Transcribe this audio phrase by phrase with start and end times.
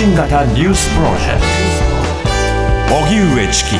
[0.00, 1.40] 信型ニュースプロジェク
[2.88, 2.96] ト。
[3.04, 3.70] 荻上チキ。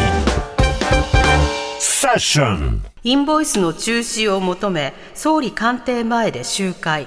[1.79, 2.83] セッション。
[3.05, 7.07] インボイスの中止を求め総理官邸前で集会。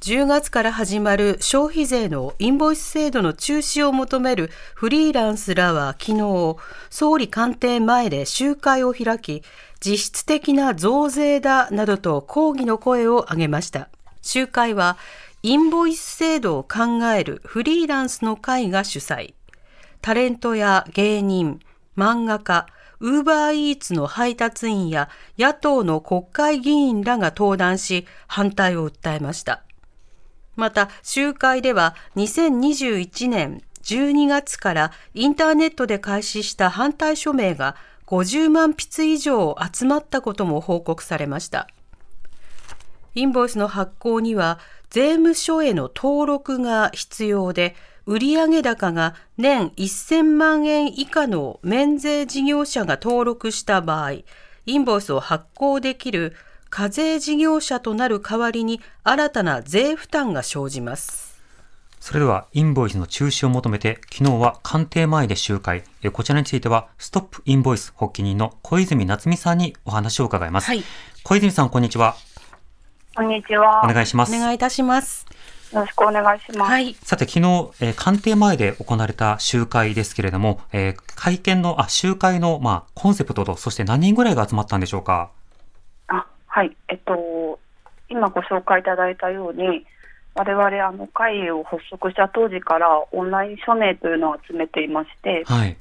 [0.00, 6.56] 10月から始まる消費税のインボイス制度の中止を求めるフリーランスらは昨日
[6.88, 9.42] 総理官邸前で集会を開き
[9.84, 13.90] 実質的な増税だなどと抗議の声を上げました。
[14.22, 14.96] 集会は
[15.44, 19.34] インボイス制度を考えるフリーランスの会が主催。
[20.00, 21.58] タレントや芸人
[21.96, 22.68] 漫画家
[23.00, 29.64] ウーバーイーツの配達員や野党の国会議員らが登壇し反対を訴えました。
[30.54, 37.74] また集会では2021年12月からインターネットで開始した反対署名が
[38.06, 41.66] 50万筆以上集まったことも報告されました。
[43.14, 44.58] インボイスの発行には
[44.92, 54.12] 税務署への登録が必要で売上高が年1000万円以下の免税事業者が登録した場合、
[54.66, 56.36] インボイスを発行できる
[56.68, 61.40] 課税事業者となる代わりに新たな税負担が生じます。
[61.98, 65.84] それでは、インボイスの中止を求めて、昨日は官邸前で集会。
[66.12, 70.66] こちらについては、ストップインボイス発起人の小泉夏美さんにお話を伺います。
[70.66, 70.82] はい、
[71.22, 72.14] 小泉さん、こんにちは。
[73.14, 73.82] こんにちは。
[73.84, 74.34] お願いします。
[74.34, 75.26] お願いいたします。
[75.74, 76.70] よろしくお願いします。
[76.70, 85.30] はい、さて、昨日、えー、官邸前で行われた集会ですけれども、えー、会見の、あ、集会の、まあ、コンセプトと、そして何人ぐらいが集まったんでしょうか？
[86.08, 86.74] あ、はい。
[86.88, 87.58] えっと、
[88.08, 89.84] 今ご紹介いただいたように、
[90.34, 95.68] 我々、あの、会を発足した当時からオンライン署名というのを集めていまして、はい。
[95.68, 95.76] えっ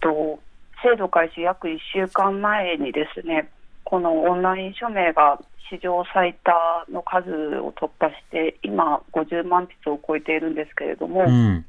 [0.00, 0.38] と、
[0.80, 3.50] 制度開始約1週間前にですね、
[3.86, 5.38] このオンライン署名が
[5.70, 6.52] 史上最多
[6.92, 11.64] の数を突破して今50万筆を超えているんですけれども、うん、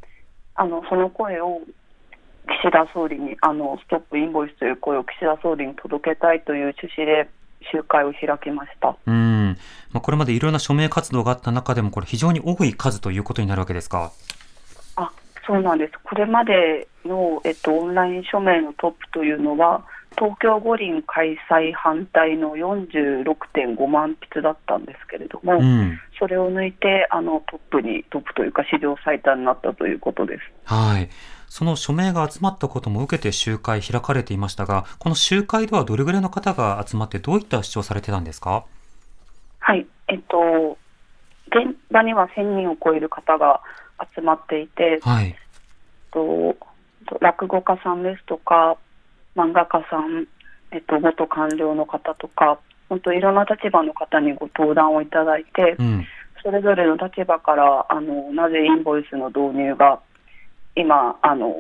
[0.55, 1.61] あのその声を
[2.63, 7.29] 岸田総理にあのストップインボイスという声を岸田総理に届けたいという趣旨で
[7.71, 8.95] 集会を開きました。
[9.05, 9.57] うん。
[9.91, 14.11] まあ、これまでいろんな署名活動があった中でも、これ、非常に多い数ということになるわけですか？
[14.95, 15.11] あ
[15.45, 19.83] そうなんです、これまでの、えっと、オンライン署名のトップというのは、
[20.17, 30.41] 東京五輪開催反対の46.5万筆だったんですけれども、うん、それを抜いてあのトップに、トップというか、史上最多になったということです。
[30.65, 31.09] はい。
[31.49, 38.65] その署名が集まったことも受けて集会開かれていましたが、この集会ではどれぐらいの方が集まって、どういった主張されてたんですか？
[39.59, 40.77] はい、えっと、
[41.47, 43.61] 現場には1000人を超える方が
[44.15, 45.35] 集まっていて、はい、
[46.11, 46.55] と
[47.21, 48.77] 落語家さんですとか、
[49.37, 50.27] 漫画家さん、
[50.71, 52.59] えっと、元官僚の方とか、
[52.89, 56.05] 本当いろんな立場の方にご登壇をいただいて、うん、
[56.43, 59.99] それぞれの立場からあのなぜインボイスの導入が
[60.75, 61.53] 今あの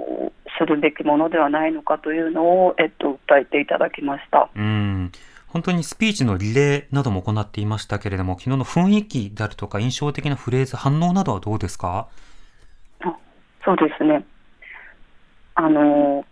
[0.59, 4.49] するべきものではないのかというのを、えっと、訴えていただきました。
[4.55, 5.11] うん
[5.47, 12.09] 本当にスピーチのリレーなども行っていましたけれども、昨日の雰囲気であるとか、印象的なフレーズ、反応などはどうですか？
[12.99, 13.15] あ
[13.63, 14.25] そうですね。
[15.55, 16.25] あの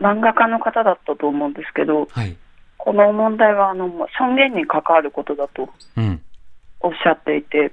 [0.00, 2.36] 漫画家の方だったと思うんですけど、はい、
[2.76, 3.88] この問題はあの
[4.18, 5.68] 尊厳に関わることだと
[6.80, 7.72] おっしゃっていて、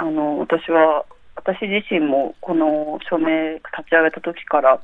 [0.00, 1.04] うん、あの私は
[1.36, 4.80] 私自身もこの署名立ち上げた時から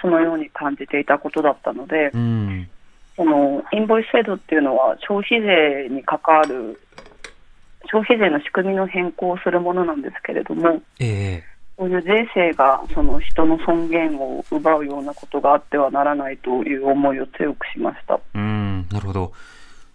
[0.00, 2.68] そのように感じていたことだったので、うん、
[3.16, 6.80] そのインボイス制度っていうのは消費税に関わる
[7.90, 19.32] 消費税の仕組みの変更をするものなんですけれども、えーそういう税制がその人の尊厳を奪うようなことがあってはならないという思いを強くしましたうんなるほど。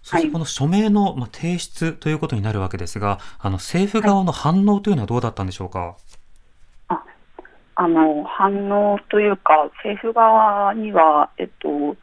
[0.02, 5.78] そしてこの署名の提出ということになるわけですが、はい、あの政府側の反応というのはどうだったんでしょうか？
[5.80, 5.96] はい、
[6.88, 7.04] あ
[7.76, 11.96] あの反応というか、政府側には、えっと、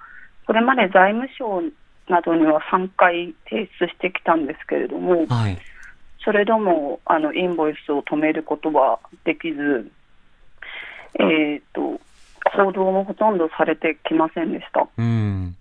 [0.47, 1.61] これまで財務省
[2.09, 5.57] などには3回提出してきたんですけれども、はい
[6.23, 9.91] それでもあのインボイスを止めることはできず、
[11.19, 11.99] えーと、
[12.55, 14.87] 報道もほとんどされてきませんでした。
[14.97, 15.55] うん、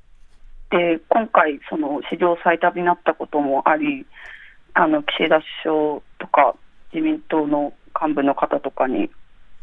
[0.71, 4.07] で今回、その史上最多になったこともあり、
[4.75, 6.55] あの岸田首相とか
[6.93, 9.11] 自民党の幹部の方とかに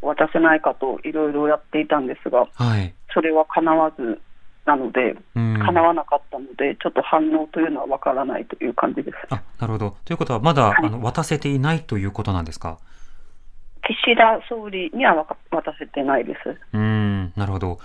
[0.02, 4.20] 渡せないかといろいろやっていたんですが、はい、それはかなわず、
[4.68, 9.18] なので、かなわなかったので、ちょっと反応というのはわからないという感じです。
[9.30, 9.98] あなるほど。
[10.04, 12.78] ということは、まだ、はい、あの渡せていないということなんですか？
[13.82, 15.16] 岸田総理には
[15.50, 16.60] 渡せてないです。
[16.74, 17.80] うんなるほど。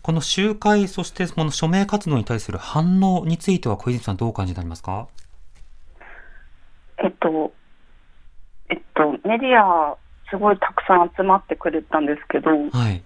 [0.00, 5.08] この集会、そしてこの署名活動に対する反応については、小泉さん、どうお感じになりますか？
[6.98, 7.52] えっと、
[8.70, 9.96] えっと、メディア、
[10.30, 13.02] すごいたくさん集まってくれたんですけど、はい。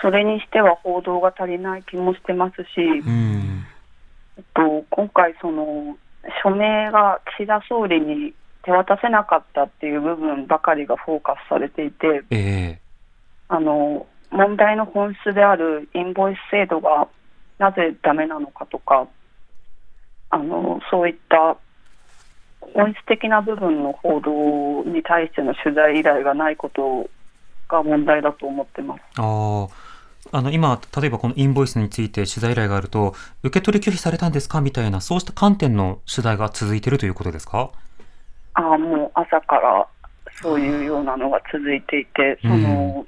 [0.00, 3.66] それにしては報道が足りない気もしてますし、うん。
[4.36, 5.96] えっと、今回、その
[6.42, 17.08] 署名が岸田総理に手渡せなかったっていう部分ばかりがフォーカスされていて、えー、あの問題の本質であるインボイス制度が
[17.58, 19.08] なぜダメなのかとか、
[20.30, 21.56] あのそういった
[22.60, 27.08] 本質的な部分の報道に対しての取材依頼がないこと
[27.68, 29.00] が問題だと思ってます。
[29.16, 29.68] あ
[30.30, 34.60] あの今、例えばこのインボイスについて取材依頼があると、受け取り拒否されたんですか？
[34.60, 37.70] みたいな、そうした観点の取材が続いているということですか？
[38.54, 39.86] あもう朝から
[40.42, 42.58] そういうようなのが続いていて、その、う
[43.02, 43.06] ん、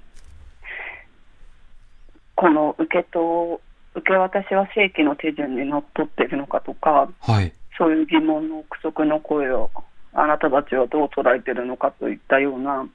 [2.37, 3.61] この受けと
[3.95, 9.71] 受け渡しは正規の手順にのっとっているのかとか、はい、そういう疑問の憶測の声を
[10.15, 12.87] あなたたちはどう捉えているのかといったような、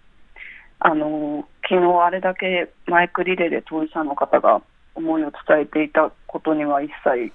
[0.80, 4.62] あの昨日あれだけマイクリレーで当事者の方が
[4.94, 7.32] 思いを伝えていたことには一切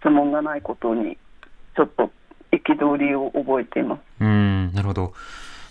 [0.00, 1.16] 質問がないことに
[1.76, 2.10] ちょっと
[2.52, 4.00] 憤りを覚えています。
[4.20, 5.12] うんなるほど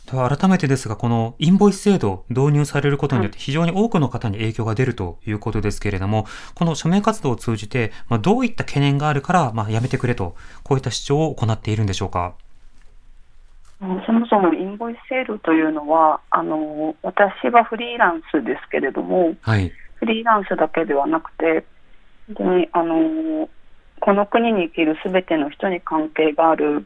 [0.09, 6.25] 改めてですが、このインボイス制度導入されることによって非常に多くの方に影響が出るということですけれども、
[6.55, 12.35] この署名活動を通じて、まあ、どういった懸念があるから、まあ、やめてくれと、こういった主張を行っているんでしょうか？
[13.79, 21.63] そもそもインボイス制度というのは、あの私はフリーランスですけれども、はい、フリーランスだけではなくて、
[22.27, 23.49] 本当にあの
[23.99, 26.85] この国に生きるすべての人に関係がある、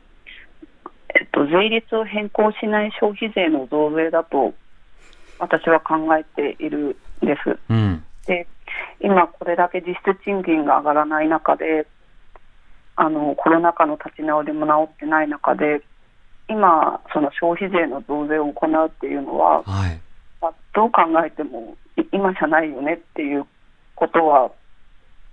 [1.16, 4.54] えっと、税率を変更しない消費税の増税だと
[5.40, 7.58] 私は考えているんです。
[7.70, 8.48] うん、で
[9.00, 11.88] 今、これだけ実質賃金が上がらない中で
[12.98, 15.82] あのコロナ禍の立ち直りも治ってない中で
[16.52, 20.00] 今、その消費税の増税を行うっていうのは、はい、
[20.42, 21.78] まあ、どう考えても
[22.12, 23.46] 今じゃないよねっていう
[23.96, 24.52] ことは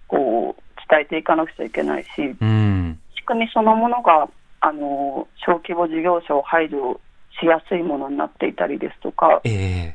[0.06, 2.08] こう伝えていかなくちゃいけないし、
[2.40, 4.28] うん、仕組みそのものが
[4.60, 7.00] あの小規模事業者を排除
[7.40, 9.92] しやすいものになっていたりですとか、えー、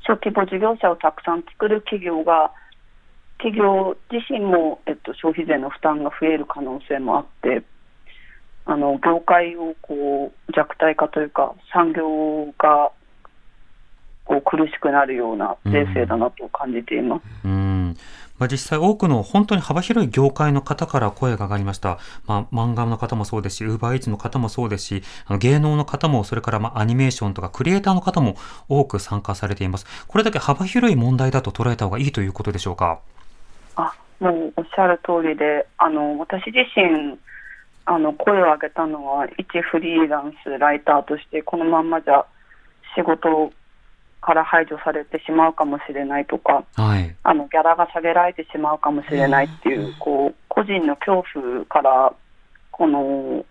[0.00, 2.52] 小規模事業者をたくさん作る企業が
[3.38, 7.62] 企業自身も、えっと、消費税の負担が増える可能性もあって。
[8.70, 12.92] あの業界をこう弱体化というか産業が
[14.24, 17.22] こう苦しくなるような税制だなと感じています。
[17.44, 17.96] うん、うん
[18.38, 21.98] まあ、実際多くの本当に幅広い業界の方から声が上がりました。
[22.26, 28.36] まあ、漫画の方もそうですし、ウーバーイーツの方もそうですし、あの芸能の方も、それからまあアニメーションとかクリエイターの方も
[28.68, 29.86] 多く参加されています。
[30.06, 33.00] これだけ幅広い問題だと捉えた方がいいということでしょうか？
[33.74, 37.18] あ、もうおっしゃる通りで、あの、私自身、
[37.90, 42.26] あの声を上げたのは一フリーランスライターとしてこのまんまじゃ
[42.94, 43.50] 仕事
[44.20, 52.12] から排除されてしまうかもしれないとか、はい、あのギャラが下げられてしまうかもしれないっていうこう個人の恐怖から
[52.70, 53.46] この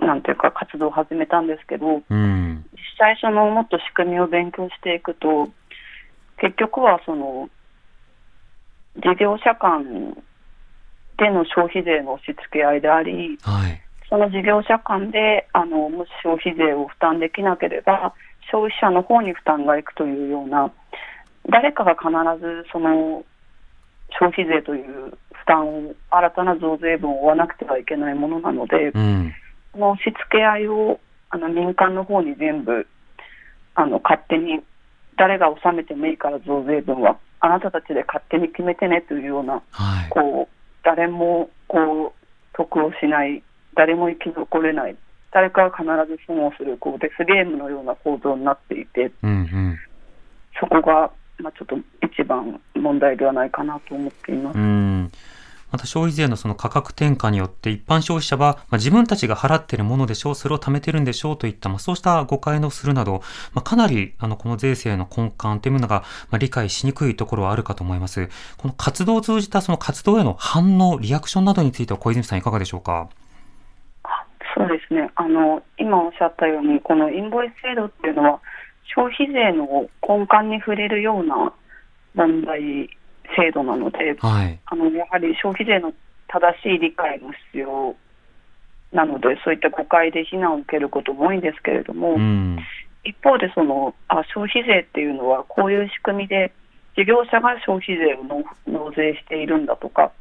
[0.00, 5.50] なんていうか活動を始めたんですけど、うん、実際そのもっと仕組みを勉強していくと
[6.40, 7.50] 結局はその
[8.96, 10.16] 事業者間
[11.18, 18.14] での消費税の押し付け合いであり、はい、その事業者間であのもし消費税を負担できなければ
[18.50, 20.72] 消費者の方に負担がいくというような
[21.50, 22.08] 誰かが必
[22.40, 23.24] ずその
[24.18, 29.34] 消費税という負担を新たな増税分を負わなくてはいけないものなので、うん、
[29.72, 32.86] その押し付け合いをあの民間の方に全部
[33.74, 34.60] あの勝手に
[35.16, 40.57] 誰が納めてもいいから増税分はあなたたちで勝手に決めてねというような、はい、こう
[40.88, 43.42] 誰もこう得をしない、
[43.74, 44.96] 誰も生き残れない、
[45.30, 49.78] 誰かが必ず損をするこうデスゲームのような構造になっていて、うんうん、
[50.58, 51.76] そこが、まあ、ちょっと
[52.06, 54.58] 一番問題ではないかなと思っています。
[55.70, 63.22] また消費税のその価格転嫁によって一般消費者は、まあ、自分たちが払っているものでしょう、それを貯めてるんでしょうといった、まあ、そうした誤解のするなど、
[63.52, 68.28] まあ、かなりあのこの税制の根幹というものが、まあ、理解しにくいところはあるかと思います。
[68.56, 73.08] この活動を通じたその活動への反応、リアクションなどについては小泉さんいかがでしょうか？
[74.56, 78.40] そうですねあの今おっしゃったようにこのインボイス制度っていうのは
[78.96, 81.52] 消費税の根幹に触れるような
[82.14, 82.90] 問題
[83.36, 85.92] 制度なので、はい、あのやはり消費税の
[86.28, 87.96] 正しい理解も必要
[88.92, 92.58] なので、そういった誤解で非難を受けることも多いんですけれども、うん、
[93.04, 96.52] 一方でそのあ、消費税っていうのは、こういう仕組みで、
[96.96, 98.24] 事業者が消費税を
[98.66, 100.12] 納税しているんだとか、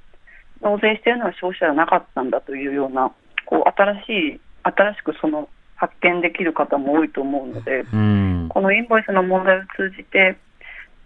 [0.61, 3.11] 納税しているのは消費者じゃなかったんだというような、
[3.45, 8.47] こう新しい、新しくその発見できる方も多いと思うので、うん。
[8.49, 10.37] このインボイスの問題を通じて、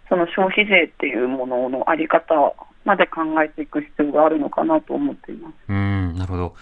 [0.08, 2.54] その消費税っていうもののあり方
[2.84, 5.54] まで考えていく必要があるのかなと思っています。
[5.68, 6.54] うん、なるほど。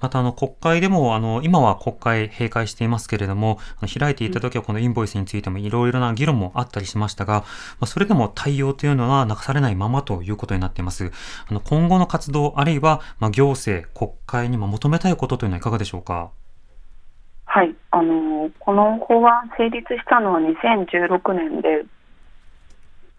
[0.00, 3.58] また、あの、国会でも、あの、今は国会閉会していますけれども、
[3.98, 7.44] 開いていた時はこのインボイスについてもいろいろな議論もあったりしましたが、ま
[7.82, 11.12] あ、それでも対応というのはなされないままということになっています。
[11.50, 16.30] あの、今後の活動、あるいは、まあ、行政、国会にも求めたいことというのはいかがでしょうか？
[17.44, 21.84] はい、あのこの法案成立したのは2016年で、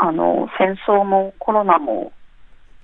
[0.03, 2.12] あの戦争もコロナも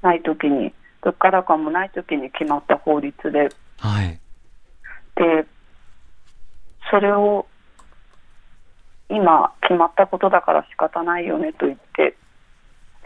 [0.04, 0.72] ないときに、
[1.02, 4.20] 物価高もないときに決まった法律で、はい。
[5.16, 5.48] で、
[6.92, 7.48] それを
[9.10, 12.16] 今決まったことだから仕方ないよねと言って、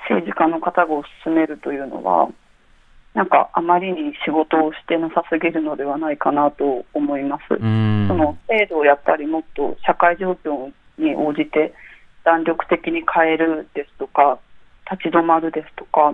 [0.09, 0.87] 政治家の方が
[1.23, 2.27] 進めるというのは、
[3.13, 7.43] なんかあまりに仕事をしてなさすぎるのではないかなと思います。
[7.51, 8.07] うん。
[8.09, 11.73] その制度をやっぱりもっと社会状況に応じて
[12.23, 14.39] 弾力的に変えるですとか、
[14.89, 16.13] 立ち止まるですとか、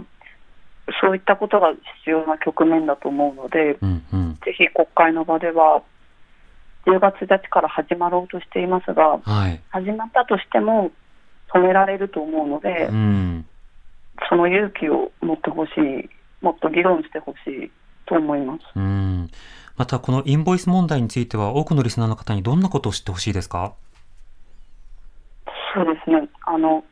[1.01, 1.71] そういったことが
[2.03, 4.39] 必要な局面だと思うので、うん、うん。
[4.45, 5.81] ぜひ国会の場では、
[6.85, 9.61] 10月1日から始まろうとしていますが、はい。
[9.69, 10.91] 始まったとしても
[11.53, 13.45] 止められると思うのでう、ん。
[14.29, 16.09] その勇気を持ってほしい、
[16.41, 17.71] もっと議論してほしい
[18.05, 18.61] と思います。
[18.75, 19.29] うん。
[19.75, 23.73] また、このインボイス問題については、多くのリスナーの方にどんなことを知ってほしいですか？
[25.73, 26.29] そうですね。
[26.45, 26.83] あの、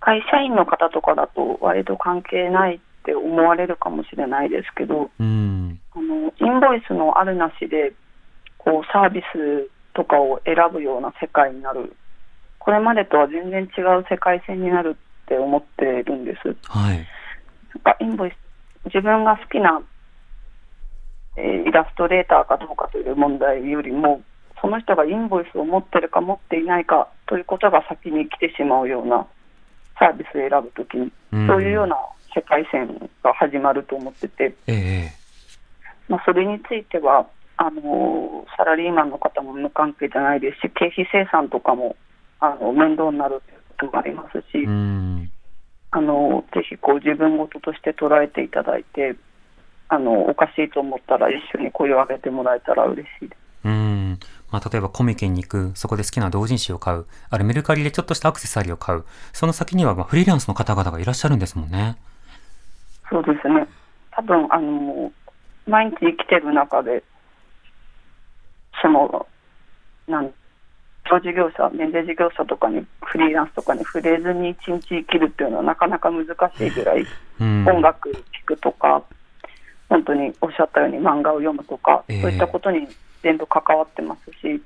[0.00, 5.80] 会社員の方とかだと割と関係ないって思われるかもしれないですけど、うん。
[5.94, 7.92] あの、インボイスのあるなしで、
[8.58, 11.96] こう、サービスとかを選ぶような世界になる。
[12.58, 16.56] これまでとは全然違う世界線になるって思っているんです。
[16.68, 17.06] はい。
[17.74, 18.34] なんかインボイス、
[18.86, 19.80] 自分が好きな、
[21.36, 24.22] えーイラストレーターかどうかという問題よりも、
[24.64, 29.26] その人がインボイスを持ってるか持っていないかということが先に来てしまうような
[29.98, 31.96] サービスを選ぶときに、うんそういうような
[32.34, 35.12] 世界線が始まると思ってて、ええ。
[36.08, 37.26] まあ、それについては、
[37.58, 41.96] あのーサラリーマンの方も無関係じゃないですし、経費生産とかも
[42.40, 45.30] あの面倒になるということもありますし、うん。
[45.90, 49.14] あのぜひこう自分事として捉えていただいて
[49.88, 53.43] あのおかしいと思ったら一緒に声を上げてもらえたら嬉しいです。
[54.54, 54.60] うん。
[54.60, 61.96] まあ、例えばコミケに行く、そこで好きな同人誌を買う、あるメルカリでちょっとしたアクセサリーを買う、その先にはまあフリーランスの方々がいらっしゃるんですもんね。
[63.10, 63.66] そうですね
[64.10, 65.12] 多分あの
[65.66, 67.02] 毎日生きてる中で
[68.80, 69.26] その
[70.08, 70.32] なん
[71.06, 77.04] 小事業者、免税事業者とかにフリーランスとかに触れずに一日生きるっていうのはなかなか難しいぐらい
[77.40, 77.68] うん。
[77.68, 79.02] 音楽聴くとか、
[79.90, 82.88] 本当におっしゃったように漫画を読むとか、ええそういったことに
[83.24, 84.62] 全部関わってますし、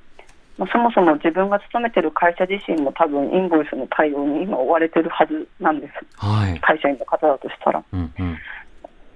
[0.59, 5.93] まあ、そもそも自分が勤めてる会社自身も多分インボイスの対応に今追われてるはずなんです。
[6.17, 6.61] はい。
[6.61, 7.85] 会社員の方だとしたら。
[7.93, 8.39] うんうん。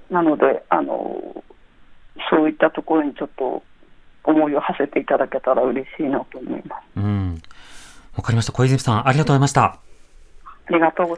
[0.09, 1.43] なので、あの、
[2.31, 3.63] そういったところにちょっと
[4.25, 6.83] 思いを馳せていただけたら嬉しいなと思います。
[6.97, 7.43] うん。
[8.17, 8.53] わかりました。
[8.53, 9.79] 小泉さん、ありがとうございました。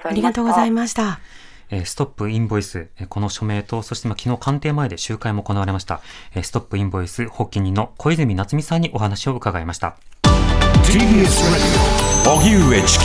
[0.09, 1.21] ありがとうございました。
[1.71, 6.01] えストップインボイス、えこの署名と、そして昨日官邸前で集会も行われました。
[6.35, 9.97] えストップインボイス発起人の小泉夏美さんにお話を伺いました。
[10.85, 12.05] TBS Radio.
[12.27, 13.05] 荻上チキ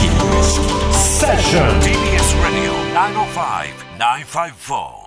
[0.94, 4.99] セッション TBS Radio 905 954